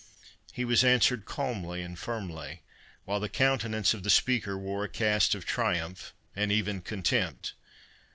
He 0.51 0.65
was 0.65 0.83
answered 0.83 1.25
calmly 1.25 1.83
and 1.83 1.93
firmly, 1.99 2.63
while 3.05 3.19
the 3.19 3.29
countenance 3.29 3.93
of 3.93 4.01
the 4.01 4.09
speaker 4.09 4.57
wore 4.57 4.83
a 4.85 4.89
cast 4.89 5.35
of 5.35 5.45
triumph, 5.45 6.15
and 6.35 6.51
even 6.51 6.81
contempt. 6.81 7.53